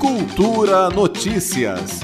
Cultura 0.00 0.88
Notícias. 0.88 2.00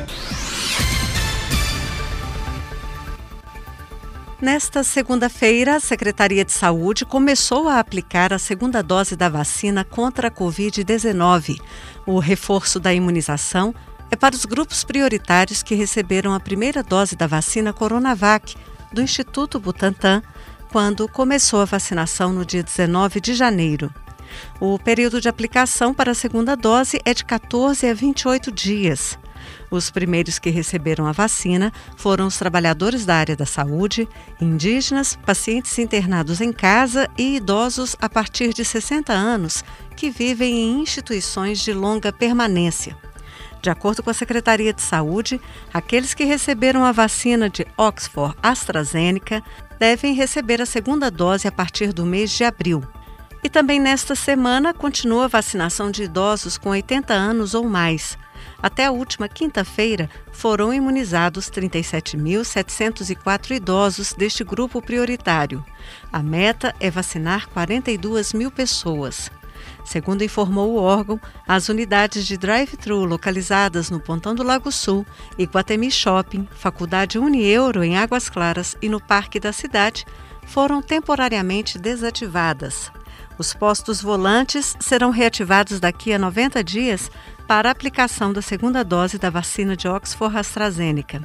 Nesta 4.38 4.84
segunda-feira, 4.84 5.77
a 5.77 5.80
Secretaria 5.80 6.45
de 6.45 6.53
Saúde 6.53 7.06
começou 7.06 7.67
a 7.67 7.80
aplicar 7.80 8.35
a 8.35 8.38
segunda 8.38 8.82
dose 8.82 9.17
da 9.17 9.30
vacina 9.30 9.82
contra 9.82 10.29
a 10.29 10.30
Covid-19. 10.30 11.59
O 12.04 12.19
reforço 12.19 12.79
da 12.79 12.93
imunização 12.93 13.75
é 14.11 14.15
para 14.15 14.35
os 14.35 14.45
grupos 14.45 14.85
prioritários 14.85 15.63
que 15.63 15.75
receberam 15.75 16.35
a 16.35 16.39
primeira 16.39 16.83
dose 16.83 17.17
da 17.17 17.27
vacina 17.27 17.73
Coronavac 17.73 18.57
do 18.93 19.01
Instituto 19.01 19.59
Butantan, 19.59 20.23
quando 20.71 21.09
começou 21.09 21.63
a 21.63 21.65
vacinação 21.65 22.31
no 22.31 22.45
dia 22.45 22.63
19 22.63 23.23
de 23.23 23.33
janeiro. 23.33 23.91
O 24.61 24.79
período 24.79 25.20
de 25.20 25.29
aplicação 25.29 25.93
para 25.93 26.12
a 26.12 26.14
segunda 26.14 26.56
dose 26.56 27.00
é 27.04 27.12
de 27.12 27.25
14 27.25 27.86
a 27.86 27.95
28 27.95 28.50
dias. 28.52 29.18
Os 29.71 29.90
primeiros 29.90 30.39
que 30.39 30.50
receberam 30.50 31.07
a 31.07 31.12
vacina 31.12 31.72
foram 31.96 32.26
os 32.26 32.36
trabalhadores 32.36 33.04
da 33.04 33.16
área 33.16 33.36
da 33.36 33.46
saúde, 33.46 34.08
indígenas, 34.40 35.16
pacientes 35.16 35.78
internados 35.78 36.40
em 36.40 36.52
casa 36.52 37.08
e 37.18 37.36
idosos 37.36 37.96
a 38.00 38.08
partir 38.08 38.52
de 38.52 38.64
60 38.64 39.12
anos 39.12 39.64
que 39.96 40.10
vivem 40.10 40.54
em 40.54 40.82
instituições 40.82 41.60
de 41.60 41.72
longa 41.72 42.12
permanência. 42.12 42.96
De 43.60 43.70
acordo 43.70 44.02
com 44.02 44.10
a 44.10 44.14
Secretaria 44.14 44.72
de 44.72 44.82
Saúde, 44.82 45.40
aqueles 45.72 46.14
que 46.14 46.24
receberam 46.24 46.84
a 46.84 46.92
vacina 46.92 47.50
de 47.50 47.66
Oxford 47.76 48.36
AstraZeneca 48.42 49.42
devem 49.78 50.14
receber 50.14 50.62
a 50.62 50.66
segunda 50.66 51.10
dose 51.10 51.48
a 51.48 51.52
partir 51.52 51.92
do 51.92 52.06
mês 52.06 52.30
de 52.30 52.45
abril. 52.45 52.82
E 53.46 53.48
também 53.48 53.78
nesta 53.78 54.16
semana 54.16 54.74
continua 54.74 55.27
a 55.27 55.28
vacinação 55.28 55.88
de 55.88 56.02
idosos 56.02 56.59
com 56.59 56.70
80 56.70 57.14
anos 57.14 57.54
ou 57.54 57.62
mais. 57.62 58.18
Até 58.60 58.87
a 58.87 58.91
última 58.91 59.28
quinta-feira, 59.28 60.10
foram 60.32 60.74
imunizados 60.74 61.48
37.704 61.48 63.52
idosos 63.52 64.12
deste 64.15 64.43
grupo 64.43 64.83
prioritário. 64.83 65.65
A 66.12 66.25
meta 66.25 66.75
é 66.81 66.91
vacinar 66.91 67.48
42 67.51 68.33
mil 68.33 68.51
pessoas. 68.51 69.31
Segundo 69.85 70.25
informou 70.25 70.73
o 70.73 70.83
órgão, 70.83 71.20
as 71.47 71.69
unidades 71.69 72.27
de 72.27 72.37
drive-thru 72.37 73.05
localizadas 73.05 73.91
no 73.91 74.01
Pontão 74.01 74.35
do 74.35 74.42
Lago 74.42 74.73
Sul, 74.73 75.07
Iguatemi 75.39 75.92
Shopping, 75.92 76.48
Faculdade 76.51 77.17
Unieuro 77.17 77.85
em 77.85 77.97
Águas 77.97 78.29
Claras 78.29 78.77
e 78.83 78.89
no 78.89 79.01
Parque 79.01 79.39
da 79.39 79.53
Cidade 79.53 80.05
foram 80.45 80.83
temporariamente 80.83 81.79
desativadas. 81.79 82.91
Os 83.39 83.53
postos 83.53 84.01
volantes 84.01 84.75
serão 84.81 85.11
reativados 85.11 85.79
daqui 85.79 86.12
a 86.12 86.19
90 86.19 86.65
dias 86.65 87.11
para 87.47 87.69
a 87.69 87.73
aplicação 87.73 88.33
da 88.33 88.41
segunda 88.41 88.83
dose 88.83 89.19
da 89.19 89.29
vacina 89.29 89.77
de 89.77 89.87
Oxford 89.87 90.39
AstraZeneca. 90.39 91.23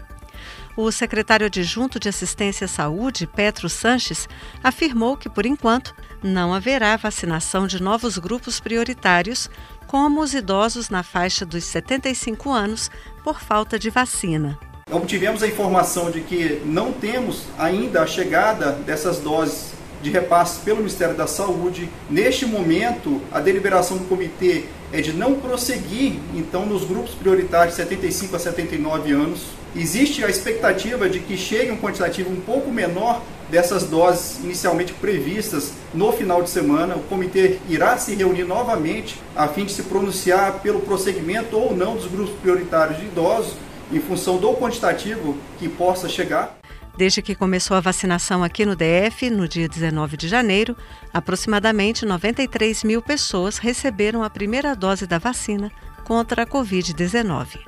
O 0.76 0.92
secretário 0.92 1.46
adjunto 1.46 2.00
de 2.00 2.10
Assistência 2.10 2.66
à 2.66 2.68
Saúde, 2.68 3.28
Petro 3.28 3.70
Sanches, 3.70 4.28
afirmou 4.64 5.16
que, 5.16 5.30
por 5.30 5.46
enquanto, 5.46 5.96
não 6.22 6.54
haverá 6.54 6.96
vacinação 6.98 7.66
de 7.66 7.82
novos 7.82 8.18
grupos 8.18 8.60
prioritários, 8.60 9.50
como 9.88 10.22
os 10.22 10.34
idosos 10.34 10.90
na 10.90 11.04
faixa 11.04 11.46
dos 11.46 11.64
75 11.64 12.52
anos, 12.52 12.92
por 13.24 13.40
falta 13.40 13.80
de 13.80 13.90
vacina. 13.90 14.58
Obtivemos 14.90 15.44
a 15.44 15.48
informação 15.48 16.12
de 16.12 16.22
que 16.22 16.62
não 16.66 16.92
temos 16.92 17.46
ainda 17.58 18.02
a 18.02 18.08
chegada 18.08 18.74
dessas 18.74 19.20
doses 19.20 19.81
de 20.02 20.10
repasse 20.10 20.60
pelo 20.62 20.78
Ministério 20.78 21.16
da 21.16 21.28
Saúde. 21.28 21.90
Neste 22.10 22.46
momento, 22.46 23.22
a 23.32 23.40
deliberação 23.40 23.98
do 23.98 24.06
comitê 24.06 24.66
é 24.92 25.02
de 25.02 25.14
não 25.14 25.36
prosseguir, 25.36 26.14
então, 26.36 26.66
nos 26.66 26.84
grupos 26.84 27.12
prioritários 27.14 27.76
75 27.76 28.36
a 28.36 28.40
79 28.40 29.12
anos. 29.12 29.42
Existe 29.76 30.24
a 30.24 30.30
expectativa 30.30 31.10
de 31.10 31.20
que 31.20 31.38
chegue 31.38 31.72
um 31.72 31.78
quantitativo 31.78 32.30
um 32.30 32.42
pouco 32.42 32.70
menor 32.70 33.22
dessas 33.50 33.84
doses 33.84 34.40
inicialmente 34.44 34.94
previstas 34.94 35.72
no 35.94 36.12
final 36.12 36.44
de 36.44 36.50
semana. 36.50 36.96
O 36.96 37.04
comitê 37.04 37.58
irá 37.70 37.98
se 37.98 38.14
reunir 38.16 38.44
novamente 38.44 39.18
a 39.36 39.48
fim 39.48 39.66
de 39.66 39.72
se 39.72 39.84
pronunciar 39.84 40.60
pelo 40.60 40.82
prosseguimento 40.82 41.58
ou 41.58 41.76
não 41.76 41.96
dos 41.96 42.08
grupos 42.08 42.36
prioritários 42.42 43.00
de 43.00 43.06
idosos, 43.06 43.54
em 43.92 44.00
função 44.00 44.38
do 44.38 44.54
quantitativo 44.54 45.38
que 45.60 45.70
possa 45.70 46.10
chegar. 46.10 46.61
Desde 46.98 47.22
que 47.22 47.36
começou 47.36 47.78
a 47.78 47.80
vacinação 47.80 48.44
aqui 48.44 48.66
no 48.66 48.76
DF, 48.76 49.30
no 49.30 49.48
dia 49.48 49.68
19 49.68 50.18
de 50.18 50.28
janeiro, 50.28 50.76
aproximadamente 51.14 52.06
93 52.06 52.84
mil 52.84 53.02
pessoas 53.02 53.58
receberam 53.58 54.24
a 54.24 54.30
primeira 54.30 54.76
dose 54.76 55.08
da 55.08 55.18
vacina 55.18 55.72
contra 56.04 56.44
a 56.44 56.46
Covid-19. 56.46 57.60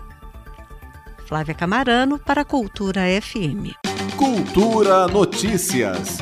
Flávia 1.25 1.53
Camarano 1.53 2.19
para 2.19 2.41
a 2.41 2.45
Cultura 2.45 3.01
FM. 3.21 3.73
Cultura 4.17 5.07
Notícias. 5.07 6.19